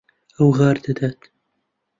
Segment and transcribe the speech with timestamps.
[0.35, 1.19] ئەو غار دەدات.